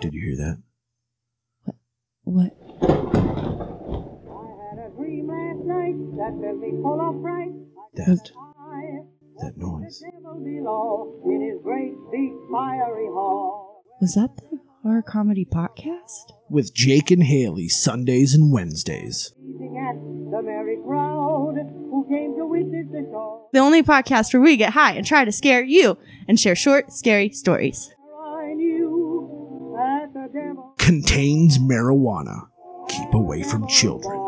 Did 0.00 0.14
you 0.14 0.22
hear 0.22 0.36
that? 0.36 0.62
What? 1.64 1.76
What? 2.24 2.56
That. 7.96 8.30
That 9.40 9.56
noise. 9.56 10.02
Was 14.00 14.14
that 14.14 14.30
the 14.36 14.58
horror 14.82 15.02
comedy 15.02 15.44
podcast? 15.44 16.32
With 16.48 16.72
Jake 16.74 17.10
and 17.10 17.22
Haley, 17.22 17.68
Sundays 17.68 18.34
and 18.34 18.50
Wednesdays. 18.52 19.32
The 23.52 23.58
only 23.58 23.82
podcast 23.82 24.32
where 24.32 24.40
we 24.40 24.56
get 24.56 24.72
high 24.72 24.92
and 24.92 25.06
try 25.06 25.26
to 25.26 25.32
scare 25.32 25.62
you 25.62 25.98
and 26.26 26.40
share 26.40 26.56
short, 26.56 26.90
scary 26.92 27.30
stories. 27.30 27.92
Contains 30.90 31.56
marijuana. 31.56 32.48
Keep 32.88 33.14
away 33.14 33.44
from 33.44 33.68
children. 33.68 34.18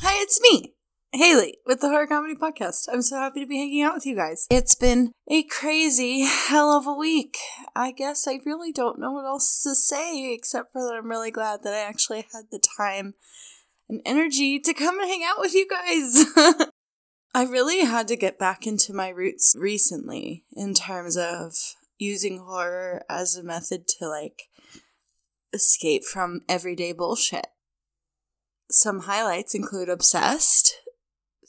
Hi, 0.00 0.22
it's 0.22 0.40
me, 0.40 0.74
Haley, 1.12 1.58
with 1.66 1.80
the 1.80 1.88
Horror 1.88 2.06
Comedy 2.06 2.36
Podcast. 2.36 2.86
I'm 2.90 3.02
so 3.02 3.16
happy 3.16 3.40
to 3.40 3.46
be 3.46 3.58
hanging 3.58 3.82
out 3.82 3.94
with 3.94 4.06
you 4.06 4.14
guys. 4.14 4.46
It's 4.48 4.76
been 4.76 5.10
a 5.28 5.42
crazy 5.42 6.20
hell 6.20 6.70
of 6.70 6.86
a 6.86 6.94
week. 6.94 7.36
I 7.74 7.90
guess 7.90 8.28
I 8.28 8.38
really 8.46 8.70
don't 8.70 9.00
know 9.00 9.10
what 9.10 9.24
else 9.24 9.62
to 9.64 9.74
say 9.74 10.32
except 10.32 10.72
for 10.72 10.82
that 10.82 10.94
I'm 10.96 11.10
really 11.10 11.32
glad 11.32 11.64
that 11.64 11.74
I 11.74 11.80
actually 11.80 12.26
had 12.32 12.44
the 12.52 12.60
time 12.60 13.14
and 13.88 14.00
energy 14.06 14.60
to 14.60 14.72
come 14.72 15.00
and 15.00 15.08
hang 15.08 15.24
out 15.24 15.40
with 15.40 15.52
you 15.52 15.66
guys. 15.68 16.26
I 17.34 17.44
really 17.44 17.84
had 17.84 18.06
to 18.08 18.16
get 18.16 18.38
back 18.38 18.64
into 18.64 18.92
my 18.92 19.08
roots 19.08 19.56
recently 19.58 20.44
in 20.52 20.74
terms 20.74 21.16
of 21.16 21.54
using 21.98 22.38
horror 22.38 23.02
as 23.10 23.36
a 23.36 23.42
method 23.42 23.88
to 23.98 24.08
like 24.08 24.44
escape 25.52 26.04
from 26.04 26.42
everyday 26.48 26.92
bullshit. 26.92 27.48
Some 28.70 29.00
highlights 29.00 29.56
include 29.56 29.88
Obsessed, 29.88 30.76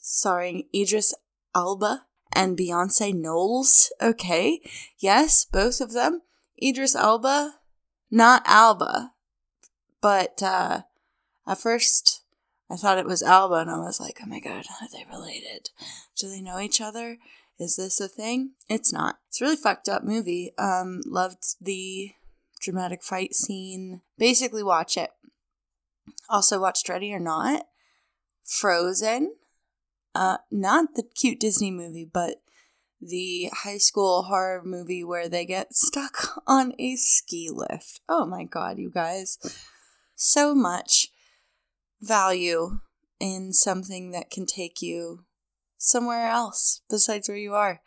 starring 0.02 0.68
Idris 0.76 1.14
Elba 1.56 2.06
and 2.34 2.58
Beyonce 2.58 3.14
Knowles. 3.14 3.92
Okay, 4.02 4.60
yes, 4.98 5.46
both 5.46 5.80
of 5.80 5.94
them. 5.94 6.22
Idris 6.62 6.96
Elba, 6.96 7.56
not 8.10 8.44
Alba, 8.46 9.14
but 10.02 10.44
uh, 10.44 10.82
at 11.48 11.58
first 11.58 12.22
I 12.70 12.76
thought 12.78 12.98
it 12.98 13.06
was 13.06 13.22
Alba, 13.22 13.56
and 13.56 13.70
I 13.70 13.78
was 13.80 14.00
like, 14.00 14.20
oh 14.24 14.28
my 14.28 14.40
god, 14.40 14.66
are 14.82 14.88
they 14.92 15.06
related? 15.12 15.70
Do 16.18 16.30
they 16.30 16.42
know 16.42 16.60
each 16.60 16.80
other? 16.80 17.18
Is 17.60 17.76
this 17.76 18.00
a 18.00 18.08
thing? 18.08 18.52
It's 18.70 18.94
not. 18.94 19.18
It's 19.28 19.42
a 19.42 19.44
really 19.44 19.58
fucked 19.58 19.90
up 19.90 20.04
movie. 20.04 20.54
Um, 20.58 21.02
loved 21.06 21.44
the 21.60 22.14
dramatic 22.62 23.04
fight 23.04 23.36
scene. 23.36 24.02
Basically, 24.18 24.64
watch 24.64 24.96
it. 24.96 25.12
Also 26.30 26.62
watched 26.62 26.88
Ready 26.88 27.14
or 27.14 27.20
Not, 27.20 27.66
Frozen, 28.44 29.36
uh, 30.14 30.38
not 30.50 30.96
the 30.96 31.04
cute 31.04 31.40
Disney 31.40 31.72
movie, 31.72 32.10
but 32.12 32.42
the 33.00 33.50
high 33.64 33.78
school 33.78 34.24
horror 34.24 34.62
movie 34.64 35.04
where 35.04 35.28
they 35.28 35.46
get 35.46 35.76
stuck 35.76 36.42
on 36.48 36.74
a 36.78 36.96
ski 36.96 37.50
lift. 37.52 38.02
Oh 38.08 38.26
my 38.26 38.44
god, 38.44 38.78
you 38.78 38.90
guys. 38.90 39.38
So 40.16 40.54
much 40.54 41.08
value 42.02 42.80
in 43.20 43.54
something 43.54 44.12
that 44.12 44.30
can 44.30 44.46
take 44.46 44.82
you 44.82 45.26
somewhere 45.78 46.28
else 46.28 46.82
besides 46.90 47.28
where 47.28 47.38
you 47.38 47.54
are. 47.54 47.82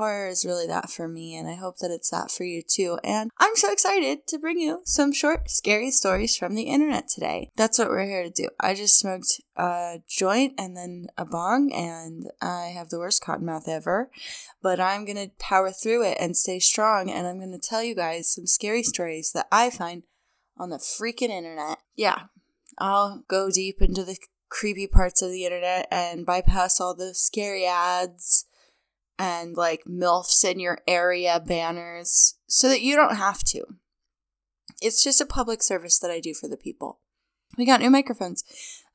Horror 0.00 0.28
is 0.28 0.46
really 0.46 0.66
that 0.66 0.88
for 0.88 1.06
me, 1.06 1.36
and 1.36 1.46
I 1.46 1.56
hope 1.56 1.76
that 1.80 1.90
it's 1.90 2.08
that 2.08 2.30
for 2.30 2.44
you 2.44 2.62
too. 2.62 2.98
And 3.04 3.30
I'm 3.36 3.54
so 3.54 3.70
excited 3.70 4.26
to 4.28 4.38
bring 4.38 4.58
you 4.58 4.80
some 4.86 5.12
short, 5.12 5.50
scary 5.50 5.90
stories 5.90 6.38
from 6.38 6.54
the 6.54 6.62
internet 6.62 7.06
today. 7.06 7.50
That's 7.54 7.78
what 7.78 7.90
we're 7.90 8.06
here 8.06 8.22
to 8.22 8.30
do. 8.30 8.48
I 8.58 8.72
just 8.72 8.98
smoked 8.98 9.42
a 9.56 10.00
joint 10.08 10.54
and 10.56 10.74
then 10.74 11.08
a 11.18 11.26
bong, 11.26 11.70
and 11.74 12.30
I 12.40 12.68
have 12.68 12.88
the 12.88 12.98
worst 12.98 13.22
cotton 13.22 13.44
mouth 13.44 13.68
ever, 13.68 14.10
but 14.62 14.80
I'm 14.80 15.04
gonna 15.04 15.32
power 15.38 15.70
through 15.70 16.04
it 16.04 16.16
and 16.18 16.34
stay 16.34 16.60
strong, 16.60 17.10
and 17.10 17.26
I'm 17.26 17.38
gonna 17.38 17.58
tell 17.58 17.82
you 17.82 17.94
guys 17.94 18.26
some 18.26 18.46
scary 18.46 18.82
stories 18.82 19.32
that 19.32 19.48
I 19.52 19.68
find 19.68 20.04
on 20.56 20.70
the 20.70 20.78
freaking 20.78 21.28
internet. 21.28 21.76
Yeah, 21.94 22.22
I'll 22.78 23.22
go 23.28 23.50
deep 23.50 23.82
into 23.82 24.04
the 24.04 24.16
creepy 24.48 24.86
parts 24.86 25.20
of 25.20 25.30
the 25.30 25.44
internet 25.44 25.88
and 25.90 26.24
bypass 26.24 26.80
all 26.80 26.94
the 26.94 27.12
scary 27.12 27.66
ads 27.66 28.46
and 29.20 29.54
like 29.54 29.84
MILFs 29.84 30.50
in 30.50 30.58
your 30.58 30.78
area 30.88 31.42
banners 31.46 32.36
so 32.46 32.68
that 32.68 32.80
you 32.80 32.96
don't 32.96 33.16
have 33.16 33.44
to. 33.44 33.62
It's 34.80 35.04
just 35.04 35.20
a 35.20 35.26
public 35.26 35.62
service 35.62 35.98
that 35.98 36.10
I 36.10 36.20
do 36.20 36.32
for 36.32 36.48
the 36.48 36.56
people. 36.56 37.00
We 37.58 37.66
got 37.66 37.80
new 37.80 37.90
microphones. 37.90 38.44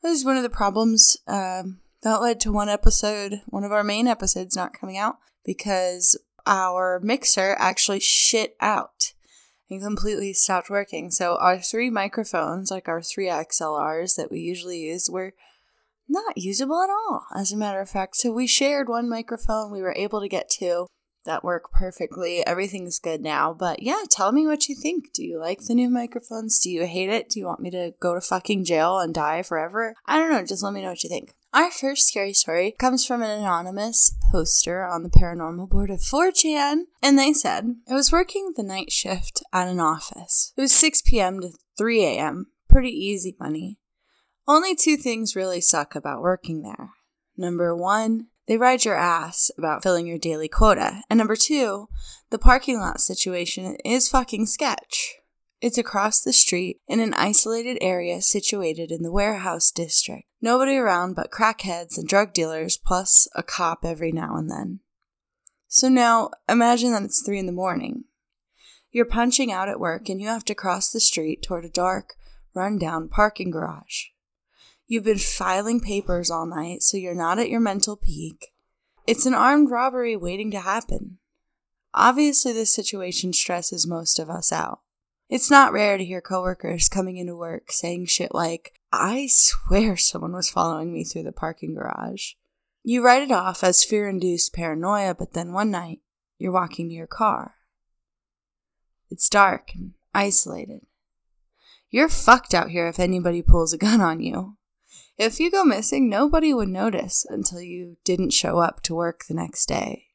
That 0.02 0.09
was 0.09 0.25
one 0.25 0.36
of 0.36 0.41
the 0.41 0.50
problems 0.50 1.16
um, 1.28 1.81
that 2.02 2.22
led 2.22 2.40
to 2.40 2.52
one 2.52 2.69
episode, 2.69 3.44
one 3.46 3.63
of 3.63 3.72
our 3.72 3.84
main 3.84 4.08
episodes 4.08 4.56
not 4.56 4.74
coming 4.74 4.97
out 4.97 5.18
because 5.46 6.18
our 6.47 7.00
mixer 7.03 7.56
actually 7.59 8.00
shit 8.00 8.56
out 8.59 9.13
and 9.69 9.80
completely 9.80 10.34
stopped 10.34 10.72
working. 10.72 11.12
So 11.12 11.38
our 11.40 11.59
three 11.59 11.92
microphones, 11.92 12.72
like 12.72 12.88
our 12.88 13.03
three 13.03 13.28
XLRs 13.28 14.16
that 14.16 14.31
we 14.31 14.40
usually 14.40 14.80
use, 14.80 15.07
were 15.07 15.34
not 16.07 16.38
usable 16.38 16.81
at 16.81 16.89
all, 16.89 17.25
as 17.35 17.51
a 17.51 17.57
matter 17.57 17.81
of 17.81 17.89
fact. 17.89 18.16
So 18.16 18.31
we 18.31 18.47
shared 18.47 18.89
one 18.89 19.09
microphone. 19.09 19.71
We 19.71 19.81
were 19.81 19.95
able 19.95 20.21
to 20.21 20.27
get 20.27 20.49
two 20.49 20.88
that 21.25 21.43
work 21.43 21.71
perfectly. 21.71 22.45
Everything's 22.45 22.99
good 22.99 23.21
now. 23.21 23.53
But 23.53 23.83
yeah, 23.83 24.03
tell 24.09 24.31
me 24.31 24.47
what 24.47 24.69
you 24.69 24.75
think. 24.75 25.11
Do 25.13 25.23
you 25.23 25.39
like 25.39 25.61
the 25.61 25.75
new 25.75 25.89
microphones? 25.89 26.59
Do 26.59 26.69
you 26.69 26.85
hate 26.85 27.09
it? 27.09 27.29
Do 27.29 27.39
you 27.39 27.45
want 27.45 27.59
me 27.59 27.69
to 27.71 27.94
go 27.99 28.13
to 28.13 28.21
fucking 28.21 28.65
jail 28.65 28.99
and 28.99 29.13
die 29.13 29.44
forever? 29.44 29.95
I 30.05 30.17
don't 30.17 30.31
know. 30.31 30.45
Just 30.45 30.63
let 30.63 30.73
me 30.73 30.81
know 30.81 30.89
what 30.89 31.03
you 31.03 31.09
think. 31.09 31.33
Our 31.53 31.71
first 31.71 32.07
scary 32.07 32.33
story 32.33 32.75
comes 32.77 33.05
from 33.05 33.21
an 33.21 33.29
anonymous 33.29 34.13
poster 34.29 34.85
on 34.85 35.03
the 35.03 35.09
paranormal 35.09 35.69
board 35.69 35.89
of 35.89 35.99
4chan, 35.99 36.81
and 37.01 37.17
they 37.17 37.31
said, 37.31 37.75
I 37.89 37.94
was 37.94 38.11
working 38.11 38.53
the 38.55 38.63
night 38.63 38.91
shift 38.91 39.41
at 39.53 39.69
an 39.69 39.79
office. 39.79 40.51
It 40.57 40.61
was 40.61 40.73
6 40.73 41.03
p.m. 41.03 41.39
to 41.39 41.51
3 41.77 42.03
a.m. 42.03 42.47
Pretty 42.69 42.89
easy 42.89 43.38
money. 43.39 43.79
Only 44.47 44.75
two 44.75 44.95
things 44.95 45.35
really 45.35 45.59
suck 45.59 45.95
about 45.95 46.22
working 46.22 46.61
there. 46.61 46.91
Number 47.35 47.75
one, 47.75 48.28
they 48.47 48.57
ride 48.57 48.85
your 48.85 48.95
ass 48.95 49.50
about 49.57 49.81
filling 49.81 50.06
your 50.06 50.19
daily 50.19 50.47
quota. 50.47 51.01
And 51.09 51.17
number 51.17 51.35
two, 51.35 51.88
the 52.29 52.38
parking 52.38 52.79
lot 52.79 53.01
situation 53.01 53.78
is 53.83 54.07
fucking 54.07 54.45
sketch. 54.45 55.16
It's 55.61 55.79
across 55.79 56.22
the 56.22 56.33
street 56.33 56.79
in 56.88 57.00
an 57.00 57.16
isolated 57.16 57.79
area 57.81 58.22
situated 58.22 58.91
in 58.91 59.01
the 59.01 59.11
warehouse 59.11 59.72
district. 59.72 60.25
Nobody 60.41 60.75
around 60.75 61.16
but 61.16 61.31
crackheads 61.31 61.97
and 61.97 62.07
drug 62.07 62.33
dealers, 62.33 62.77
plus 62.77 63.27
a 63.35 63.41
cop 63.41 63.79
every 63.83 64.12
now 64.12 64.35
and 64.35 64.51
then. 64.51 64.81
So 65.67 65.89
now 65.89 66.29
imagine 66.47 66.91
that 66.91 67.01
it's 67.01 67.25
three 67.25 67.39
in 67.39 67.47
the 67.47 67.51
morning. 67.51 68.03
You're 68.91 69.06
punching 69.06 69.51
out 69.51 69.69
at 69.69 69.79
work 69.79 70.07
and 70.07 70.22
you 70.22 70.27
have 70.27 70.45
to 70.45 70.56
cross 70.56 70.91
the 70.91 71.00
street 71.00 71.41
toward 71.41 71.66
a 71.66 71.69
dark, 71.69 72.13
run-down 72.53 73.09
parking 73.09 73.50
garage. 73.50 74.06
You've 74.88 75.03
been 75.03 75.18
filing 75.18 75.79
papers 75.79 76.29
all 76.29 76.46
night, 76.46 76.84
so 76.84 76.97
you're 76.97 77.16
not 77.16 77.40
at 77.40 77.50
your 77.50 77.59
mental 77.59 77.96
peak. 77.96 78.53
It's 79.07 79.25
an 79.25 79.34
armed 79.34 79.72
robbery 79.72 80.16
waiting 80.16 80.51
to 80.51 80.59
happen. 80.59 81.18
Obviously, 81.94 82.53
this 82.53 82.73
situation 82.73 83.34
stresses 83.34 83.88
most 83.88 84.19
of 84.19 84.29
us 84.29 84.51
out. 84.51 84.81
It's 85.28 85.50
not 85.50 85.74
rare 85.74 85.97
to 85.97 86.06
hear 86.06 86.22
coworkers 86.22 86.88
coming 86.88 87.18
into 87.18 87.36
work 87.36 87.71
saying 87.71 88.06
shit 88.06 88.33
like, 88.36 88.74
I 88.92 89.27
swear 89.27 89.98
someone 89.98 90.33
was 90.33 90.50
following 90.50 90.94
me 90.94 91.04
through 91.04 91.24
the 91.24 91.31
parking 91.31 91.74
garage. 91.74 92.33
You 92.83 93.04
write 93.04 93.24
it 93.24 93.31
off 93.31 93.63
as 93.63 93.83
fear 93.83 94.07
induced 94.07 94.54
paranoia, 94.54 95.15
but 95.15 95.33
then 95.33 95.51
one 95.51 95.71
night, 95.71 96.01
you're 96.38 96.51
walking 96.51 96.89
to 96.89 96.95
your 96.95 97.07
car. 97.07 97.56
It's 99.09 99.30
dark 99.30 99.71
and 99.74 99.94
isolated. 100.13 100.81
You're 101.89 102.09
fucked 102.09 102.54
out 102.54 102.69
here 102.69 102.88
if 102.88 103.00
anybody 103.00 103.42
pulls 103.42 103.74
a 103.74 103.77
gun 103.77 104.01
on 104.01 104.21
you. 104.21 104.57
If 105.17 105.39
you 105.39 105.50
go 105.50 105.63
missing, 105.63 106.09
nobody 106.09 106.53
would 106.53 106.67
notice 106.67 107.25
until 107.29 107.62
you 107.62 107.97
didn't 108.03 108.33
show 108.33 108.59
up 108.59 108.81
to 108.83 108.95
work 108.95 109.25
the 109.25 109.33
next 109.33 109.65
day. 109.67 110.07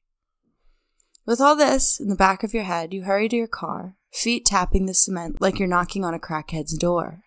With 1.27 1.41
all 1.41 1.57
this 1.57 1.99
in 1.99 2.09
the 2.09 2.17
back 2.17 2.43
of 2.43 2.53
your 2.53 2.65
head, 2.65 2.93
you 2.93 3.05
hurry 3.05 3.29
to 3.29 3.37
your 3.37 3.47
car, 3.47 3.97
feet 4.13 4.45
tapping 4.45 4.87
the 4.87 4.95
cement 4.95 5.41
like 5.41 5.59
you're 5.59 5.69
knocking 5.69 6.05
on 6.05 6.13
a 6.13 6.19
crackhead's 6.19 6.77
door. 6.77 7.23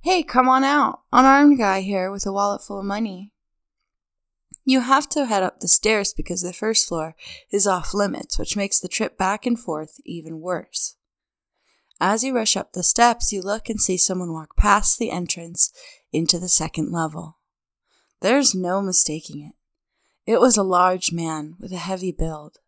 Hey, 0.00 0.22
come 0.22 0.48
on 0.48 0.64
out. 0.64 1.00
Unarmed 1.12 1.58
guy 1.58 1.80
here 1.80 2.10
with 2.10 2.26
a 2.26 2.32
wallet 2.32 2.62
full 2.62 2.78
of 2.78 2.86
money. 2.86 3.32
You 4.64 4.80
have 4.80 5.08
to 5.10 5.26
head 5.26 5.42
up 5.42 5.60
the 5.60 5.68
stairs 5.68 6.14
because 6.14 6.40
the 6.40 6.54
first 6.54 6.88
floor 6.88 7.14
is 7.50 7.66
off 7.66 7.92
limits, 7.92 8.38
which 8.38 8.56
makes 8.56 8.80
the 8.80 8.88
trip 8.88 9.18
back 9.18 9.44
and 9.44 9.60
forth 9.60 10.00
even 10.06 10.40
worse. 10.40 10.96
As 12.00 12.24
you 12.24 12.34
rush 12.34 12.56
up 12.56 12.72
the 12.72 12.82
steps, 12.82 13.32
you 13.32 13.40
look 13.40 13.68
and 13.68 13.80
see 13.80 13.96
someone 13.96 14.32
walk 14.32 14.56
past 14.56 14.98
the 14.98 15.10
entrance 15.10 15.72
into 16.14 16.38
the 16.38 16.48
second 16.48 16.92
level. 16.92 17.38
There's 18.20 18.54
no 18.54 18.80
mistaking 18.80 19.42
it. 19.42 19.54
It 20.30 20.40
was 20.40 20.56
a 20.56 20.62
large 20.62 21.12
man 21.12 21.56
with 21.58 21.72
a 21.72 21.78
heavy 21.78 22.12
build. 22.12 22.58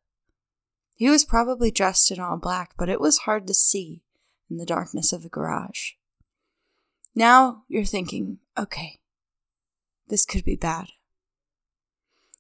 He 0.95 1.09
was 1.09 1.25
probably 1.25 1.71
dressed 1.71 2.11
in 2.11 2.21
all 2.21 2.37
black, 2.37 2.73
but 2.77 2.89
it 2.89 3.01
was 3.01 3.19
hard 3.19 3.47
to 3.47 3.55
see 3.55 4.03
in 4.51 4.59
the 4.59 4.67
darkness 4.67 5.13
of 5.13 5.23
the 5.23 5.29
garage. 5.29 5.93
Now 7.15 7.65
you're 7.69 7.85
thinking, 7.85 8.39
okay, 8.59 9.01
this 10.09 10.27
could 10.27 10.45
be 10.45 10.57
bad. 10.57 10.89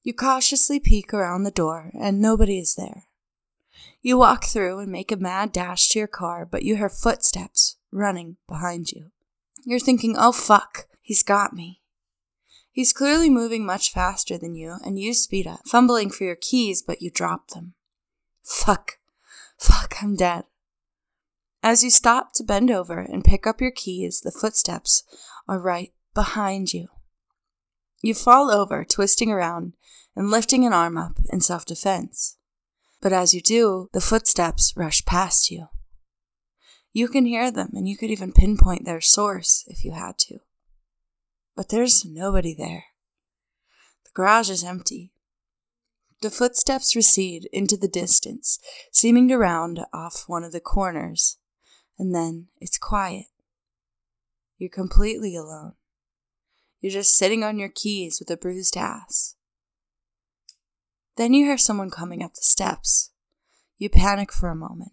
You 0.02 0.14
cautiously 0.14 0.78
peek 0.78 1.12
around 1.12 1.42
the 1.42 1.50
door, 1.50 1.90
and 1.98 2.20
nobody 2.20 2.58
is 2.58 2.74
there. 2.76 3.04
You 4.02 4.18
walk 4.18 4.44
through 4.44 4.78
and 4.78 4.92
make 4.92 5.10
a 5.10 5.16
mad 5.16 5.50
dash 5.52 5.88
to 5.88 5.98
your 5.98 6.08
car, 6.08 6.46
but 6.46 6.62
you 6.62 6.76
hear 6.76 6.88
footsteps 6.88 7.76
running 7.90 8.36
behind 8.46 8.92
you. 8.92 9.10
You're 9.64 9.80
thinking, 9.80 10.14
oh 10.16 10.30
fuck, 10.30 10.86
he's 11.06 11.22
got 11.22 11.54
me. 11.54 11.80
He's 12.72 12.92
clearly 12.92 13.30
moving 13.30 13.64
much 13.64 13.92
faster 13.92 14.36
than 14.36 14.56
you, 14.56 14.76
and 14.84 14.98
you 14.98 15.14
speed 15.14 15.46
up, 15.46 15.60
fumbling 15.66 16.10
for 16.10 16.24
your 16.24 16.36
keys, 16.36 16.82
but 16.82 17.00
you 17.00 17.10
drop 17.10 17.48
them. 17.50 17.74
Fuck. 18.42 18.98
Fuck, 19.56 20.02
I'm 20.02 20.16
dead. 20.16 20.44
As 21.62 21.84
you 21.84 21.90
stop 21.90 22.32
to 22.34 22.44
bend 22.44 22.70
over 22.70 22.98
and 22.98 23.24
pick 23.24 23.46
up 23.46 23.60
your 23.60 23.70
keys, 23.70 24.20
the 24.20 24.32
footsteps 24.32 25.04
are 25.48 25.60
right 25.60 25.92
behind 26.12 26.74
you. 26.74 26.88
You 28.02 28.12
fall 28.12 28.50
over, 28.50 28.84
twisting 28.84 29.30
around 29.30 29.74
and 30.14 30.30
lifting 30.30 30.66
an 30.66 30.72
arm 30.72 30.98
up 30.98 31.18
in 31.30 31.40
self 31.40 31.64
defense. 31.64 32.36
But 33.00 33.12
as 33.12 33.32
you 33.32 33.40
do, 33.40 33.88
the 33.92 34.00
footsteps 34.00 34.74
rush 34.76 35.04
past 35.04 35.50
you. 35.50 35.68
You 36.92 37.08
can 37.08 37.26
hear 37.26 37.50
them 37.50 37.70
and 37.74 37.88
you 37.88 37.96
could 37.96 38.10
even 38.10 38.32
pinpoint 38.32 38.84
their 38.84 39.00
source 39.00 39.64
if 39.68 39.84
you 39.84 39.92
had 39.92 40.18
to. 40.18 40.40
But 41.56 41.70
there's 41.70 42.04
nobody 42.04 42.54
there. 42.54 42.84
The 44.04 44.10
garage 44.14 44.50
is 44.50 44.62
empty. 44.62 45.12
The 46.20 46.30
footsteps 46.30 46.94
recede 46.94 47.48
into 47.52 47.76
the 47.76 47.88
distance, 47.88 48.58
seeming 48.92 49.28
to 49.28 49.36
round 49.36 49.80
off 49.92 50.24
one 50.26 50.44
of 50.44 50.52
the 50.52 50.60
corners, 50.60 51.38
and 51.98 52.14
then 52.14 52.48
it's 52.60 52.78
quiet. 52.78 53.26
You're 54.58 54.70
completely 54.70 55.34
alone. 55.34 55.72
You're 56.80 56.92
just 56.92 57.16
sitting 57.16 57.42
on 57.42 57.58
your 57.58 57.70
keys 57.74 58.18
with 58.20 58.30
a 58.30 58.36
bruised 58.36 58.76
ass. 58.76 59.36
Then 61.16 61.32
you 61.32 61.46
hear 61.46 61.58
someone 61.58 61.90
coming 61.90 62.22
up 62.22 62.34
the 62.34 62.42
steps. 62.42 63.10
You 63.78 63.88
panic 63.88 64.32
for 64.32 64.48
a 64.48 64.56
moment, 64.56 64.92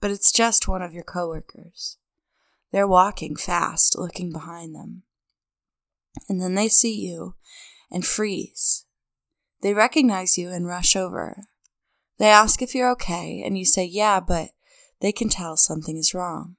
but 0.00 0.10
it's 0.10 0.32
just 0.32 0.68
one 0.68 0.82
of 0.82 0.92
your 0.92 1.04
coworkers. 1.04 1.98
They're 2.72 2.88
walking 2.88 3.36
fast, 3.36 3.98
looking 3.98 4.32
behind 4.32 4.74
them. 4.74 5.02
And 6.28 6.40
then 6.40 6.54
they 6.54 6.68
see 6.68 6.94
you 6.94 7.34
and 7.90 8.04
freeze. 8.04 8.84
They 9.62 9.74
recognize 9.74 10.38
you 10.38 10.50
and 10.50 10.66
rush 10.66 10.96
over. 10.96 11.44
They 12.18 12.28
ask 12.28 12.60
if 12.60 12.74
you're 12.74 12.90
okay, 12.92 13.42
and 13.44 13.56
you 13.56 13.64
say, 13.64 13.84
yeah, 13.84 14.20
but 14.20 14.50
they 15.00 15.12
can 15.12 15.28
tell 15.28 15.56
something 15.56 15.96
is 15.96 16.14
wrong. 16.14 16.56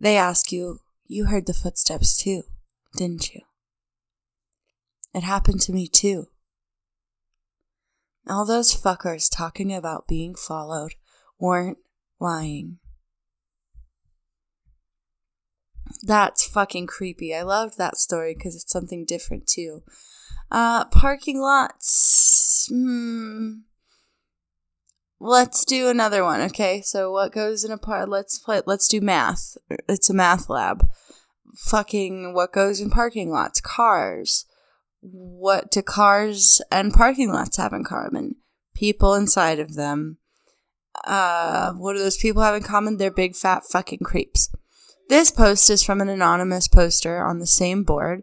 They 0.00 0.16
ask 0.16 0.52
you, 0.52 0.80
You 1.06 1.26
heard 1.26 1.46
the 1.46 1.54
footsteps 1.54 2.16
too, 2.16 2.42
didn't 2.96 3.34
you? 3.34 3.42
It 5.12 5.22
happened 5.24 5.60
to 5.62 5.72
me 5.72 5.88
too. 5.88 6.28
All 8.28 8.46
those 8.46 8.74
fuckers 8.74 9.28
talking 9.30 9.74
about 9.74 10.06
being 10.06 10.34
followed 10.34 10.94
weren't 11.38 11.78
lying. 12.20 12.78
That's 16.02 16.46
fucking 16.46 16.88
creepy. 16.88 17.34
I 17.34 17.42
loved 17.42 17.78
that 17.78 17.96
story 17.96 18.34
because 18.34 18.56
it's 18.56 18.72
something 18.72 19.04
different 19.04 19.46
too. 19.46 19.82
Uh, 20.50 20.84
parking 20.86 21.40
lots. 21.40 22.68
Hmm. 22.70 23.52
Let's 25.20 25.64
do 25.64 25.88
another 25.88 26.24
one, 26.24 26.40
okay? 26.40 26.82
So 26.82 27.12
what 27.12 27.30
goes 27.30 27.62
in 27.62 27.70
a 27.70 27.78
part? 27.78 28.08
Let's 28.08 28.40
play. 28.40 28.60
Let's 28.66 28.88
do 28.88 29.00
math. 29.00 29.56
It's 29.88 30.10
a 30.10 30.14
math 30.14 30.50
lab. 30.50 30.88
Fucking 31.54 32.34
what 32.34 32.52
goes 32.52 32.80
in 32.80 32.90
parking 32.90 33.30
lots? 33.30 33.60
Cars. 33.60 34.46
What 35.00 35.70
do 35.70 35.82
cars 35.82 36.60
and 36.72 36.92
parking 36.92 37.32
lots 37.32 37.56
have 37.56 37.72
in 37.72 37.84
common? 37.84 38.36
People 38.74 39.14
inside 39.14 39.60
of 39.60 39.74
them. 39.74 40.18
Uh, 41.04 41.72
what 41.74 41.92
do 41.92 42.00
those 42.00 42.18
people 42.18 42.42
have 42.42 42.56
in 42.56 42.62
common? 42.62 42.96
They're 42.96 43.12
big 43.12 43.36
fat 43.36 43.64
fucking 43.64 44.00
creeps. 44.00 44.52
This 45.08 45.30
post 45.30 45.68
is 45.70 45.82
from 45.82 46.00
an 46.00 46.08
anonymous 46.08 46.68
poster 46.68 47.22
on 47.22 47.38
the 47.38 47.46
same 47.46 47.84
board, 47.84 48.22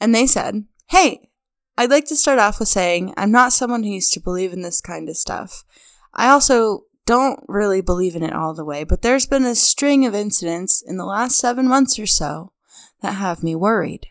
and 0.00 0.14
they 0.14 0.26
said, 0.26 0.66
"Hey, 0.88 1.30
I'd 1.76 1.90
like 1.90 2.06
to 2.06 2.16
start 2.16 2.38
off 2.38 2.58
with 2.58 2.68
saying 2.68 3.14
I'm 3.16 3.30
not 3.30 3.52
someone 3.52 3.82
who 3.82 3.90
used 3.90 4.12
to 4.14 4.20
believe 4.20 4.52
in 4.52 4.62
this 4.62 4.80
kind 4.80 5.08
of 5.08 5.16
stuff." 5.16 5.64
I 6.12 6.28
also 6.28 6.84
don't 7.06 7.40
really 7.48 7.80
believe 7.80 8.14
in 8.14 8.22
it 8.22 8.34
all 8.34 8.54
the 8.54 8.64
way, 8.64 8.84
but 8.84 9.02
there's 9.02 9.26
been 9.26 9.44
a 9.44 9.54
string 9.54 10.06
of 10.06 10.14
incidents 10.14 10.82
in 10.82 10.96
the 10.96 11.04
last 11.04 11.38
seven 11.38 11.66
months 11.66 11.98
or 11.98 12.06
so 12.06 12.52
that 13.00 13.14
have 13.14 13.42
me 13.42 13.54
worried. 13.54 14.08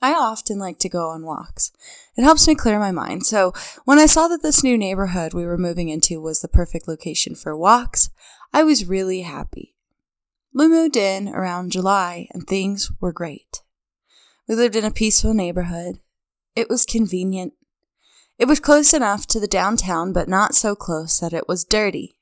I 0.00 0.14
often 0.14 0.58
like 0.58 0.78
to 0.80 0.88
go 0.88 1.10
on 1.10 1.24
walks. 1.24 1.70
It 2.16 2.24
helps 2.24 2.48
me 2.48 2.56
clear 2.56 2.78
my 2.80 2.90
mind. 2.90 3.24
So, 3.24 3.52
when 3.84 4.00
I 4.00 4.06
saw 4.06 4.26
that 4.28 4.42
this 4.42 4.64
new 4.64 4.76
neighborhood 4.76 5.32
we 5.32 5.46
were 5.46 5.56
moving 5.56 5.88
into 5.88 6.20
was 6.20 6.40
the 6.40 6.48
perfect 6.48 6.88
location 6.88 7.36
for 7.36 7.56
walks, 7.56 8.10
I 8.52 8.64
was 8.64 8.88
really 8.88 9.20
happy. 9.20 9.71
We 10.54 10.68
moved 10.68 10.96
in 10.96 11.28
around 11.28 11.72
July 11.72 12.28
and 12.32 12.46
things 12.46 12.90
were 13.00 13.12
great. 13.12 13.62
We 14.46 14.54
lived 14.54 14.76
in 14.76 14.84
a 14.84 14.90
peaceful 14.90 15.34
neighborhood. 15.34 16.00
It 16.54 16.68
was 16.68 16.84
convenient 16.84 17.54
it 18.42 18.48
was 18.48 18.58
close 18.58 18.92
enough 18.92 19.26
to 19.28 19.38
the 19.38 19.46
downtown, 19.46 20.12
but 20.12 20.28
not 20.28 20.56
so 20.56 20.74
close 20.74 21.20
that 21.20 21.32
it 21.32 21.46
was 21.46 21.64
dirty. 21.64 22.16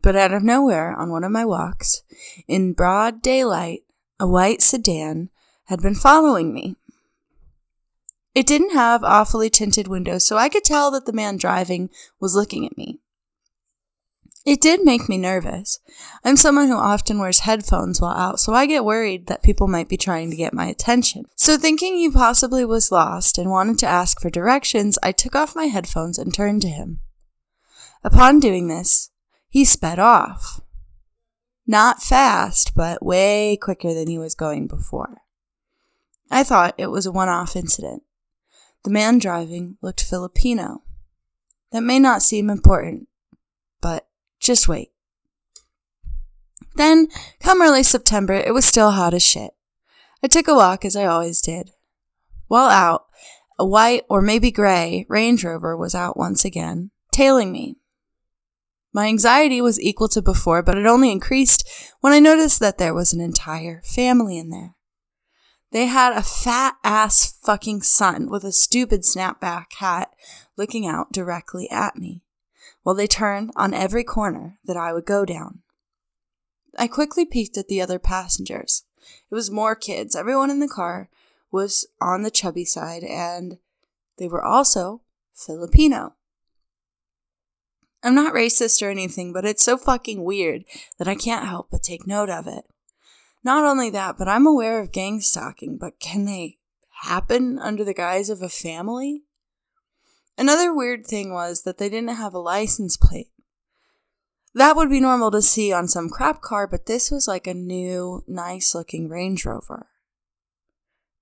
But 0.00 0.16
out 0.16 0.32
of 0.32 0.42
nowhere, 0.42 0.94
on 0.96 1.10
one 1.10 1.24
of 1.24 1.30
my 1.30 1.44
walks, 1.44 2.02
in 2.48 2.72
broad 2.72 3.20
daylight, 3.20 3.82
a 4.18 4.26
white 4.26 4.62
sedan 4.62 5.28
had 5.64 5.82
been 5.82 5.94
following 5.94 6.54
me. 6.54 6.76
It 8.34 8.46
didn't 8.46 8.72
have 8.72 9.04
awfully 9.04 9.50
tinted 9.50 9.88
windows, 9.88 10.26
so 10.26 10.38
I 10.38 10.48
could 10.48 10.64
tell 10.64 10.90
that 10.92 11.04
the 11.04 11.12
man 11.12 11.36
driving 11.36 11.90
was 12.18 12.34
looking 12.34 12.64
at 12.64 12.78
me. 12.78 13.00
It 14.46 14.60
did 14.60 14.84
make 14.84 15.06
me 15.08 15.18
nervous. 15.18 15.80
I'm 16.24 16.36
someone 16.36 16.68
who 16.68 16.76
often 16.76 17.18
wears 17.18 17.40
headphones 17.40 18.00
while 18.00 18.16
out, 18.16 18.40
so 18.40 18.54
I 18.54 18.64
get 18.64 18.86
worried 18.86 19.26
that 19.26 19.42
people 19.42 19.68
might 19.68 19.88
be 19.88 19.98
trying 19.98 20.30
to 20.30 20.36
get 20.36 20.54
my 20.54 20.66
attention. 20.66 21.24
So, 21.36 21.58
thinking 21.58 21.94
he 21.94 22.10
possibly 22.10 22.64
was 22.64 22.90
lost 22.90 23.36
and 23.36 23.50
wanted 23.50 23.78
to 23.80 23.86
ask 23.86 24.20
for 24.20 24.30
directions, 24.30 24.98
I 25.02 25.12
took 25.12 25.34
off 25.34 25.54
my 25.54 25.66
headphones 25.66 26.18
and 26.18 26.32
turned 26.32 26.62
to 26.62 26.68
him. 26.68 27.00
Upon 28.02 28.40
doing 28.40 28.68
this, 28.68 29.10
he 29.50 29.64
sped 29.64 29.98
off. 29.98 30.60
Not 31.66 32.02
fast, 32.02 32.74
but 32.74 33.04
way 33.04 33.58
quicker 33.60 33.92
than 33.92 34.08
he 34.08 34.18
was 34.18 34.34
going 34.34 34.66
before. 34.66 35.18
I 36.30 36.44
thought 36.44 36.74
it 36.78 36.90
was 36.90 37.04
a 37.04 37.12
one 37.12 37.28
off 37.28 37.56
incident. 37.56 38.04
The 38.84 38.90
man 38.90 39.18
driving 39.18 39.76
looked 39.82 40.02
Filipino. 40.02 40.82
That 41.72 41.82
may 41.82 41.98
not 41.98 42.22
seem 42.22 42.48
important, 42.48 43.08
but 43.80 44.06
just 44.50 44.66
wait. 44.66 44.90
Then, 46.74 47.06
come 47.40 47.62
early 47.62 47.84
September, 47.84 48.32
it 48.32 48.52
was 48.52 48.64
still 48.64 48.90
hot 48.90 49.14
as 49.14 49.22
shit. 49.22 49.52
I 50.24 50.26
took 50.26 50.48
a 50.48 50.54
walk 50.56 50.84
as 50.84 50.96
I 50.96 51.04
always 51.04 51.40
did. 51.40 51.70
While 52.48 52.68
out, 52.68 53.04
a 53.60 53.64
white 53.64 54.02
or 54.10 54.20
maybe 54.20 54.50
gray 54.50 55.06
Range 55.08 55.44
Rover 55.44 55.76
was 55.76 55.94
out 55.94 56.16
once 56.16 56.44
again, 56.44 56.90
tailing 57.12 57.52
me. 57.52 57.76
My 58.92 59.06
anxiety 59.06 59.60
was 59.60 59.80
equal 59.80 60.08
to 60.08 60.20
before, 60.20 60.64
but 60.64 60.76
it 60.76 60.84
only 60.84 61.12
increased 61.12 61.68
when 62.00 62.12
I 62.12 62.18
noticed 62.18 62.58
that 62.58 62.78
there 62.78 62.94
was 62.94 63.12
an 63.12 63.20
entire 63.20 63.82
family 63.84 64.36
in 64.36 64.50
there. 64.50 64.74
They 65.70 65.86
had 65.86 66.16
a 66.16 66.24
fat 66.24 66.74
ass 66.82 67.38
fucking 67.40 67.82
son 67.82 68.28
with 68.28 68.42
a 68.42 68.50
stupid 68.50 69.02
snapback 69.02 69.66
hat 69.78 70.10
looking 70.56 70.88
out 70.88 71.12
directly 71.12 71.70
at 71.70 71.94
me 71.94 72.24
while 72.82 72.94
they 72.94 73.06
turned 73.06 73.50
on 73.56 73.74
every 73.74 74.04
corner 74.04 74.58
that 74.64 74.76
I 74.76 74.92
would 74.92 75.06
go 75.06 75.24
down. 75.24 75.60
I 76.78 76.86
quickly 76.86 77.24
peeked 77.24 77.56
at 77.56 77.68
the 77.68 77.80
other 77.80 77.98
passengers. 77.98 78.84
It 79.30 79.34
was 79.34 79.50
more 79.50 79.74
kids. 79.74 80.14
Everyone 80.14 80.50
in 80.50 80.60
the 80.60 80.68
car 80.68 81.08
was 81.50 81.86
on 82.00 82.22
the 82.22 82.30
chubby 82.30 82.64
side, 82.64 83.02
and 83.02 83.58
they 84.18 84.28
were 84.28 84.44
also 84.44 85.02
Filipino. 85.34 86.14
I'm 88.02 88.14
not 88.14 88.34
racist 88.34 88.86
or 88.86 88.90
anything, 88.90 89.32
but 89.32 89.44
it's 89.44 89.62
so 89.62 89.76
fucking 89.76 90.24
weird 90.24 90.64
that 90.98 91.08
I 91.08 91.14
can't 91.14 91.46
help 91.46 91.68
but 91.70 91.82
take 91.82 92.06
note 92.06 92.30
of 92.30 92.46
it. 92.46 92.64
Not 93.42 93.64
only 93.64 93.90
that, 93.90 94.16
but 94.18 94.28
I'm 94.28 94.46
aware 94.46 94.80
of 94.80 94.92
gang 94.92 95.20
stalking, 95.20 95.76
but 95.78 95.98
can 95.98 96.24
they 96.24 96.58
happen 97.02 97.58
under 97.58 97.84
the 97.84 97.94
guise 97.94 98.30
of 98.30 98.42
a 98.42 98.48
family? 98.48 99.22
Another 100.40 100.74
weird 100.74 101.06
thing 101.06 101.34
was 101.34 101.64
that 101.64 101.76
they 101.76 101.90
didn't 101.90 102.16
have 102.16 102.32
a 102.32 102.38
license 102.38 102.96
plate. 102.96 103.28
That 104.54 104.74
would 104.74 104.88
be 104.88 104.98
normal 104.98 105.30
to 105.32 105.42
see 105.42 105.70
on 105.70 105.86
some 105.86 106.08
crap 106.08 106.40
car, 106.40 106.66
but 106.66 106.86
this 106.86 107.10
was 107.10 107.28
like 107.28 107.46
a 107.46 107.52
new, 107.52 108.24
nice 108.26 108.74
looking 108.74 109.10
Range 109.10 109.44
Rover. 109.44 109.88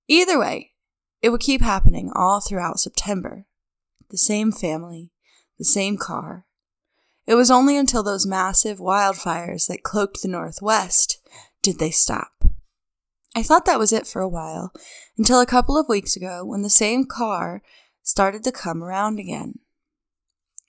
Either 0.07 0.39
way, 0.39 0.71
it 1.21 1.29
would 1.31 1.41
keep 1.41 1.59
happening 1.59 2.13
all 2.15 2.39
throughout 2.39 2.79
September. 2.79 3.45
The 4.09 4.17
same 4.17 4.53
family, 4.53 5.11
the 5.57 5.65
same 5.65 5.97
car. 5.97 6.45
It 7.27 7.35
was 7.35 7.51
only 7.51 7.75
until 7.75 8.03
those 8.03 8.25
massive 8.25 8.79
wildfires 8.79 9.67
that 9.67 9.83
cloaked 9.83 10.21
the 10.21 10.29
Northwest 10.29 11.19
did 11.61 11.77
they 11.77 11.91
stop. 11.91 12.45
I 13.35 13.43
thought 13.43 13.65
that 13.65 13.79
was 13.79 13.91
it 13.91 14.07
for 14.07 14.21
a 14.21 14.29
while, 14.29 14.71
until 15.17 15.41
a 15.41 15.45
couple 15.45 15.77
of 15.77 15.89
weeks 15.89 16.15
ago 16.15 16.45
when 16.45 16.61
the 16.61 16.69
same 16.69 17.03
car 17.03 17.61
started 18.03 18.43
to 18.43 18.51
come 18.51 18.83
around 18.83 19.19
again. 19.19 19.59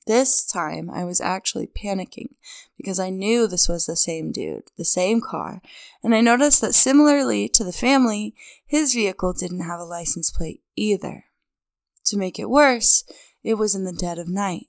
This 0.07 0.45
time 0.47 0.91
I 0.91 1.05
was 1.05 1.21
actually 1.21 1.69
panicking 1.69 2.35
because 2.77 2.99
I 2.99 3.11
knew 3.11 3.47
this 3.47 3.69
was 3.69 3.87
the 3.87 3.97
same 3.97 4.33
dude, 4.33 4.71
the 4.77 4.85
same 4.85 5.21
car, 5.21 5.61
and 6.03 6.15
I 6.15 6.21
noticed 6.21 6.61
that 6.63 6.75
similarly 6.75 7.49
to 7.51 7.65
the 7.65 7.73
family, 7.73 8.35
his 8.67 8.95
vehicle 8.95 9.33
didn't 9.33 9.61
have 9.61 9.79
a 9.79 9.85
license 9.85 10.31
plate 10.31 10.63
either. 10.75 11.25
To 12.07 12.17
make 12.17 12.39
it 12.39 12.51
worse, 12.51 13.05
it 13.45 13.55
was 13.55 13.75
in 13.75 13.85
the 13.85 13.93
dead 13.93 14.19
of 14.19 14.29
night. 14.29 14.67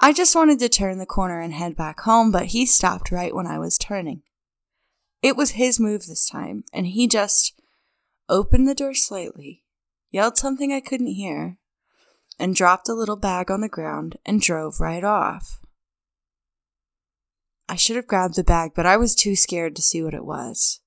I 0.00 0.12
just 0.12 0.34
wanted 0.34 0.58
to 0.58 0.68
turn 0.68 0.98
the 0.98 1.06
corner 1.06 1.40
and 1.40 1.52
head 1.52 1.76
back 1.76 2.00
home, 2.00 2.32
but 2.32 2.46
he 2.46 2.66
stopped 2.66 3.12
right 3.12 3.34
when 3.34 3.46
I 3.46 3.58
was 3.58 3.78
turning. 3.78 4.22
It 5.22 5.36
was 5.36 5.52
his 5.52 5.80
move 5.80 6.06
this 6.06 6.28
time, 6.28 6.64
and 6.72 6.86
he 6.86 7.06
just 7.06 7.58
opened 8.28 8.68
the 8.68 8.74
door 8.74 8.94
slightly, 8.94 9.63
yelled 10.14 10.38
something 10.38 10.72
I 10.72 10.78
couldn't 10.78 11.08
hear, 11.08 11.58
and 12.38 12.54
dropped 12.54 12.88
a 12.88 12.94
little 12.94 13.16
bag 13.16 13.50
on 13.50 13.62
the 13.62 13.68
ground 13.68 14.16
and 14.24 14.40
drove 14.40 14.78
right 14.78 15.02
off. 15.02 15.60
I 17.68 17.74
should 17.74 17.96
have 17.96 18.06
grabbed 18.06 18.36
the 18.36 18.44
bag, 18.44 18.72
but 18.76 18.86
I 18.86 18.96
was 18.96 19.16
too 19.16 19.34
scared 19.34 19.74
to 19.74 19.82
see 19.82 20.04
what 20.04 20.14
it 20.14 20.24
was. 20.24 20.78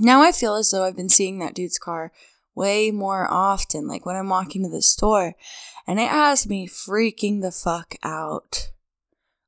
Now 0.00 0.22
I 0.22 0.32
feel 0.32 0.54
as 0.54 0.70
though 0.70 0.84
I've 0.84 0.96
been 0.96 1.10
seeing 1.10 1.40
that 1.40 1.54
dude's 1.54 1.78
car 1.78 2.10
way 2.54 2.90
more 2.90 3.30
often, 3.30 3.86
like 3.86 4.06
when 4.06 4.16
I'm 4.16 4.30
walking 4.30 4.62
to 4.62 4.70
the 4.70 4.80
store, 4.80 5.34
and 5.86 6.00
it 6.00 6.08
has 6.08 6.48
me 6.48 6.66
freaking 6.66 7.42
the 7.42 7.52
fuck 7.52 7.96
out. 8.02 8.70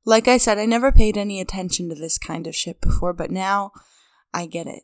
Like 0.05 0.27
I 0.27 0.37
said, 0.37 0.59
I 0.59 0.65
never 0.67 0.91
paid 0.91 1.17
any 1.17 1.41
attention 1.41 1.89
to 1.89 1.95
this 1.95 2.19
kind 2.19 2.45
of 2.45 2.55
shit 2.55 2.81
before, 2.81 3.13
but 3.13 3.31
now 3.31 3.71
I 4.31 4.45
get 4.45 4.67
it. 4.67 4.83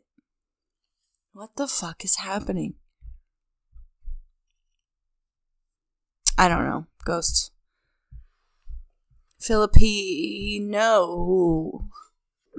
What 1.32 1.50
the 1.54 1.68
fuck 1.68 2.04
is 2.04 2.16
happening? 2.16 2.74
I 6.38 6.48
don't 6.48 6.64
know. 6.64 6.86
Ghosts. 7.04 7.50
Filipino. 9.40 10.70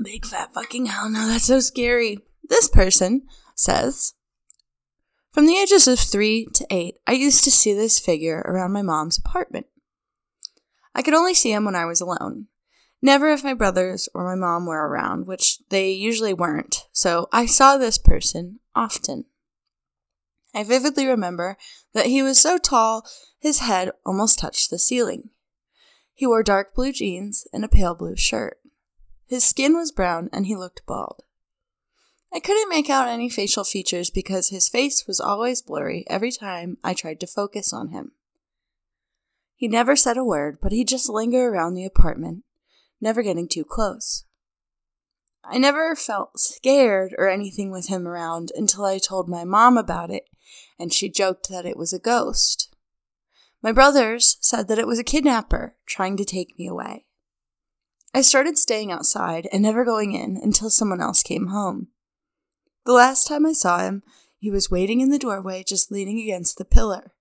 Big 0.04 0.26
fat 0.26 0.54
fucking 0.54 0.86
hell 0.88 1.10
no, 1.10 1.28
that's 1.28 1.46
so 1.46 1.62
scary. 1.62 2.20
This 2.44 2.68
person 2.70 3.24
says 3.56 4.14
From 5.32 5.46
the 5.46 5.58
ages 5.58 5.88
of 5.88 5.98
three 6.00 6.46
to 6.54 6.68
eight, 6.70 6.98
I 7.08 7.14
used 7.14 7.46
to 7.46 7.52
see 7.52 7.74
this 7.74 8.00
figure 8.00 8.44
around 8.46 8.74
my 8.74 8.82
mom's 8.82 9.18
apartment. 9.18 9.68
I 10.94 11.02
could 11.02 11.14
only 11.14 11.34
see 11.34 11.54
him 11.54 11.64
when 11.64 11.76
I 11.76 11.86
was 11.86 12.02
alone. 12.02 12.48
Never 13.02 13.30
if 13.30 13.46
my 13.46 13.54
brothers 13.54 14.10
or 14.14 14.26
my 14.26 14.36
mom 14.36 14.66
were 14.66 14.90
around, 14.90 15.26
which 15.26 15.60
they 15.70 15.92
usually 15.92 16.34
weren't, 16.34 16.86
so 16.92 17.30
I 17.32 17.46
saw 17.46 17.78
this 17.78 17.98
person 17.98 18.60
often. 18.76 19.24
I 20.54 20.64
vividly 20.64 21.06
remember 21.06 21.58
that 21.94 22.08
he 22.08 22.22
was 22.22 22.40
so 22.40 22.58
tall 22.58 23.06
his 23.40 23.60
head 23.60 23.92
almost 24.06 24.40
touched 24.40 24.70
the 24.70 24.80
ceiling. 24.80 25.30
He 26.14 26.28
wore 26.28 26.44
dark 26.44 26.74
blue 26.74 26.92
jeans 26.92 27.48
and 27.54 27.64
a 27.64 27.70
pale 27.70 27.96
blue 27.96 28.18
shirt. 28.18 28.58
His 29.28 29.44
skin 29.44 29.76
was 29.76 29.92
brown 29.92 30.30
and 30.34 30.48
he 30.48 30.56
looked 30.56 30.86
bald. 30.86 31.24
I 32.34 32.40
couldn't 32.40 32.70
make 32.70 32.90
out 32.90 33.08
any 33.08 33.30
facial 33.30 33.64
features 33.64 34.10
because 34.10 34.50
his 34.50 34.70
face 34.70 35.08
was 35.08 35.20
always 35.20 35.62
blurry 35.62 36.06
every 36.08 36.32
time 36.32 36.78
I 36.84 36.94
tried 36.94 37.20
to 37.22 37.28
focus 37.28 37.74
on 37.74 37.90
him. 37.90 38.12
He 39.56 39.68
never 39.68 39.96
said 39.96 40.18
a 40.18 40.24
word, 40.24 40.60
but 40.62 40.72
he'd 40.72 40.88
just 40.88 41.10
linger 41.10 41.48
around 41.50 41.74
the 41.74 41.86
apartment, 41.86 42.44
never 43.02 43.22
getting 43.22 43.48
too 43.48 43.66
close. 43.66 44.26
I 45.44 45.58
never 45.58 45.96
felt 45.96 46.40
scared 46.40 47.16
or 47.18 47.28
anything 47.28 47.72
with 47.72 47.88
him 47.88 48.08
around 48.08 48.52
until 48.56 48.86
I 48.86 49.00
told 49.00 49.28
my 49.28 49.44
mom 49.44 49.78
about 49.78 50.12
it, 50.12 50.26
and 50.78 50.94
she 50.94 51.10
joked 51.10 51.50
that 51.50 51.66
it 51.66 51.78
was 51.78 51.94
a 51.94 52.00
ghost. 52.00 52.74
My 53.62 53.72
brothers 53.72 54.38
said 54.40 54.68
that 54.68 54.80
it 54.80 54.88
was 54.88 55.00
a 55.00 55.04
kidnapper 55.04 55.76
trying 55.86 56.16
to 56.18 56.26
take 56.26 56.58
me 56.58 56.68
away. 56.68 57.06
I 58.14 58.22
started 58.22 58.58
staying 58.58 58.92
outside 58.92 59.48
and 59.52 59.62
never 59.62 59.86
going 59.86 60.14
in 60.14 60.38
until 60.42 60.70
someone 60.70 61.02
else 61.02 61.22
came 61.22 61.48
home. 61.48 61.90
The 62.86 62.94
last 62.94 63.28
time 63.28 63.46
I 63.46 63.54
saw 63.54 63.80
him, 63.80 64.02
he 64.40 64.50
was 64.50 64.72
waiting 64.72 65.02
in 65.02 65.10
the 65.10 65.20
doorway 65.20 65.64
just 65.68 65.92
leaning 65.92 66.20
against 66.20 66.58
the 66.58 66.66
pillar. 66.66 67.14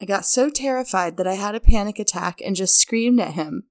I 0.00 0.04
got 0.04 0.24
so 0.24 0.48
terrified 0.48 1.16
that 1.16 1.26
I 1.26 1.34
had 1.34 1.54
a 1.54 1.60
panic 1.60 1.98
attack 1.98 2.40
and 2.40 2.54
just 2.54 2.80
screamed 2.80 3.20
at 3.20 3.34
him 3.34 3.64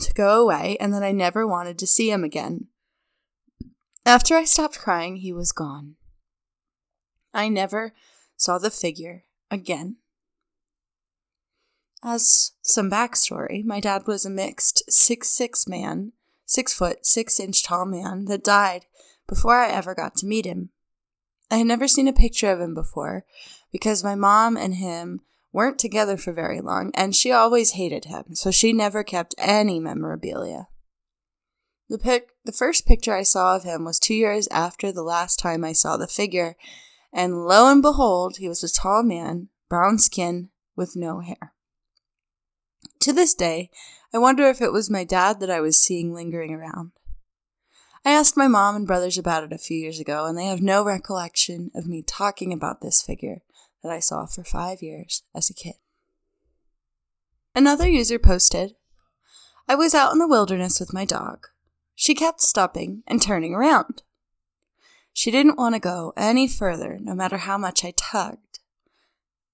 to 0.00 0.14
go 0.14 0.42
away 0.42 0.76
and 0.80 0.94
that 0.94 1.02
I 1.02 1.10
never 1.12 1.46
wanted 1.46 1.78
to 1.80 1.86
see 1.86 2.10
him 2.10 2.22
again. 2.22 2.68
After 4.04 4.36
I 4.36 4.44
stopped 4.44 4.78
crying, 4.78 5.16
he 5.16 5.32
was 5.32 5.50
gone. 5.50 5.96
I 7.36 7.48
never 7.48 7.92
saw 8.36 8.58
the 8.58 8.70
figure 8.70 9.24
again. 9.50 9.96
As 12.02 12.52
some 12.62 12.90
backstory, 12.90 13.64
my 13.64 13.78
dad 13.80 14.06
was 14.06 14.24
a 14.24 14.30
mixed 14.30 14.90
six 14.90 15.28
six 15.28 15.68
man, 15.68 16.12
six 16.46 16.72
foot, 16.72 17.04
six 17.04 17.38
inch 17.38 17.62
tall 17.62 17.84
man 17.84 18.24
that 18.26 18.42
died 18.42 18.86
before 19.28 19.56
I 19.56 19.68
ever 19.68 19.94
got 19.94 20.14
to 20.16 20.26
meet 20.26 20.46
him. 20.46 20.70
I 21.50 21.58
had 21.58 21.66
never 21.66 21.86
seen 21.86 22.08
a 22.08 22.12
picture 22.12 22.50
of 22.50 22.60
him 22.60 22.74
before 22.74 23.24
because 23.70 24.02
my 24.02 24.14
mom 24.14 24.56
and 24.56 24.74
him 24.74 25.20
weren't 25.52 25.78
together 25.78 26.16
for 26.16 26.32
very 26.32 26.60
long, 26.60 26.90
and 26.94 27.14
she 27.14 27.32
always 27.32 27.72
hated 27.72 28.06
him, 28.06 28.34
so 28.34 28.50
she 28.50 28.72
never 28.72 29.02
kept 29.02 29.34
any 29.38 29.78
memorabilia. 29.80 30.68
The 31.88 31.98
pic- 31.98 32.34
the 32.44 32.52
first 32.52 32.86
picture 32.86 33.14
I 33.14 33.22
saw 33.22 33.56
of 33.56 33.62
him 33.62 33.84
was 33.84 33.98
two 33.98 34.14
years 34.14 34.48
after 34.48 34.90
the 34.90 35.02
last 35.02 35.38
time 35.38 35.64
I 35.64 35.72
saw 35.72 35.96
the 35.96 36.08
figure, 36.08 36.56
and 37.16 37.46
lo 37.46 37.72
and 37.72 37.80
behold, 37.80 38.36
he 38.36 38.46
was 38.46 38.62
a 38.62 38.70
tall 38.70 39.02
man, 39.02 39.48
brown 39.70 39.98
skin, 39.98 40.50
with 40.76 40.94
no 40.94 41.20
hair. 41.20 41.54
To 43.00 43.12
this 43.14 43.34
day, 43.34 43.70
I 44.12 44.18
wonder 44.18 44.44
if 44.44 44.60
it 44.60 44.70
was 44.70 44.90
my 44.90 45.02
dad 45.02 45.40
that 45.40 45.50
I 45.50 45.60
was 45.60 45.82
seeing 45.82 46.12
lingering 46.12 46.52
around. 46.52 46.92
I 48.04 48.10
asked 48.10 48.36
my 48.36 48.48
mom 48.48 48.76
and 48.76 48.86
brothers 48.86 49.16
about 49.16 49.44
it 49.44 49.52
a 49.52 49.58
few 49.58 49.78
years 49.78 49.98
ago, 49.98 50.26
and 50.26 50.36
they 50.36 50.44
have 50.44 50.60
no 50.60 50.84
recollection 50.84 51.70
of 51.74 51.86
me 51.86 52.02
talking 52.02 52.52
about 52.52 52.82
this 52.82 53.00
figure, 53.00 53.38
that 53.82 53.90
I 53.90 53.98
saw 53.98 54.26
for 54.26 54.44
five 54.44 54.82
years 54.82 55.22
as 55.34 55.48
a 55.48 55.54
kid. 55.54 55.76
Another 57.54 57.88
user 57.88 58.18
posted 58.18 58.74
I 59.66 59.74
was 59.74 59.94
out 59.94 60.12
in 60.12 60.18
the 60.18 60.28
wilderness 60.28 60.78
with 60.78 60.92
my 60.92 61.06
dog. 61.06 61.46
She 61.94 62.14
kept 62.14 62.42
stopping 62.42 63.02
and 63.06 63.22
turning 63.22 63.54
around. 63.54 64.02
She 65.16 65.30
didn't 65.30 65.56
want 65.56 65.74
to 65.74 65.80
go 65.80 66.12
any 66.14 66.46
further, 66.46 66.98
no 67.00 67.14
matter 67.14 67.38
how 67.38 67.56
much 67.56 67.86
I 67.86 67.94
tugged. 67.96 68.58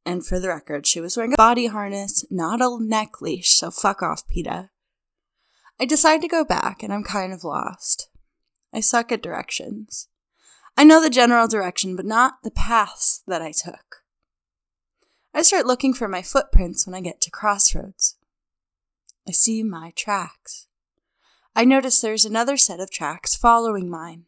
And 0.04 0.26
for 0.26 0.40
the 0.40 0.49
record, 0.49 0.88
she 0.88 1.00
was 1.00 1.16
wearing 1.16 1.35
a 1.35 1.37
body 1.37 1.66
harness, 1.66 2.25
not 2.33 2.61
a 2.61 2.78
neck 2.81 3.23
leash, 3.23 3.50
so 3.50 3.71
fuck 3.71 4.02
off, 4.02 4.26
PETA. 4.26 4.71
I 5.78 5.85
decide 5.85 6.21
to 6.23 6.26
go 6.28 6.45
back, 6.45 6.83
and 6.83 6.92
I'm 6.92 7.04
kind 7.04 7.33
of 7.33 7.45
lost. 7.45 8.09
I 8.75 8.81
suck 8.81 9.12
at 9.12 9.23
directions. 9.23 10.09
I 10.76 10.83
know 10.83 11.00
the 11.00 11.09
general 11.09 11.47
direction, 11.47 11.95
but 11.95 12.07
not 12.07 12.42
the 12.42 12.50
paths 12.50 13.23
that 13.28 13.40
I 13.40 13.52
took. 13.52 14.02
I 15.33 15.42
start 15.42 15.64
looking 15.64 15.95
for 15.95 16.09
my 16.09 16.23
footprints 16.23 16.88
when 16.88 16.95
I 16.97 17.00
get 17.00 17.21
to 17.21 17.31
crossroads. 17.31 18.16
I 19.28 19.31
see 19.31 19.62
my 19.62 19.92
tracks. 19.95 20.66
I 21.54 21.64
notice 21.64 22.00
there's 22.00 22.25
another 22.25 22.57
set 22.57 22.81
of 22.81 22.90
tracks 22.90 23.37
following 23.37 23.88
mine. 23.88 24.25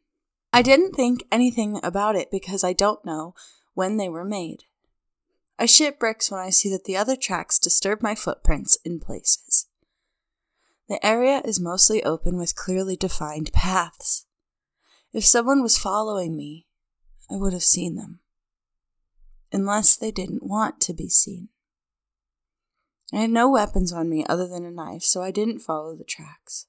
I 0.55 0.63
didn't 0.63 0.93
think 0.93 1.25
anything 1.33 1.81
about 1.83 2.15
it 2.15 2.31
because 2.31 2.63
I 2.63 2.75
don't 2.75 3.05
know 3.05 3.35
when 3.75 3.97
they 3.97 4.09
were 4.09 4.25
made. 4.25 4.63
I 5.59 5.67
shit 5.67 5.99
bricks 5.99 6.31
when 6.31 6.39
I 6.39 6.51
see 6.51 6.71
that 6.71 6.85
the 6.85 6.97
other 6.97 7.17
tracks 7.17 7.59
disturb 7.59 8.01
my 8.01 8.15
footprints 8.15 8.79
in 8.85 9.01
places. 9.01 9.67
The 10.89 11.05
area 11.05 11.43
is 11.45 11.59
mostly 11.59 12.05
open 12.05 12.37
with 12.37 12.55
clearly 12.55 12.95
defined 12.95 13.53
paths. 13.53 14.27
If 15.13 15.25
someone 15.25 15.61
was 15.61 15.77
following 15.77 16.37
me, 16.37 16.69
I 17.29 17.35
would 17.35 17.53
have 17.53 17.65
seen 17.65 17.97
them 17.97 18.21
unless 19.53 19.97
they 19.97 20.13
didn't 20.13 20.47
want 20.47 20.81
to 20.83 20.95
be 20.95 21.09
seen. 21.09 21.49
I 23.13 23.23
had 23.23 23.31
no 23.31 23.51
weapons 23.51 23.93
on 23.93 24.09
me 24.09 24.25
other 24.29 24.47
than 24.47 24.65
a 24.65 24.71
knife, 24.71 25.03
so 25.03 25.21
I 25.21 25.33
didn't 25.33 25.61
follow 25.61 25.97
the 25.97 26.05
tracks. 26.05 26.67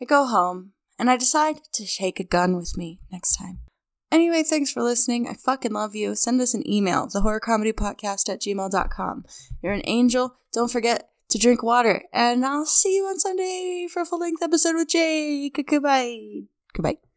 I 0.00 0.04
go 0.04 0.26
home, 0.26 0.74
and 0.98 1.10
I 1.10 1.16
decide 1.16 1.56
to 1.74 1.86
take 1.86 2.20
a 2.20 2.24
gun 2.24 2.56
with 2.56 2.76
me 2.76 3.00
next 3.10 3.36
time. 3.36 3.60
Anyway, 4.10 4.44
thanks 4.44 4.70
for 4.70 4.82
listening. 4.82 5.26
I 5.26 5.34
fucking 5.34 5.72
love 5.72 5.96
you. 5.96 6.14
Send 6.14 6.40
us 6.40 6.54
an 6.54 6.68
email, 6.70 7.08
thehorrorcomedypodcast 7.08 8.28
at 8.28 8.40
gmail.com. 8.40 9.24
You're 9.60 9.72
an 9.72 9.82
angel. 9.84 10.36
Don't 10.52 10.70
forget 10.70 11.08
to 11.30 11.38
drink 11.38 11.62
water. 11.62 12.02
And 12.12 12.44
I'll 12.44 12.66
see 12.66 12.94
you 12.94 13.06
on 13.06 13.18
Sunday 13.18 13.88
for 13.92 14.02
a 14.02 14.06
full 14.06 14.20
length 14.20 14.42
episode 14.42 14.76
with 14.76 14.88
Jake. 14.88 15.60
Goodbye. 15.66 16.42
Goodbye. 16.72 16.98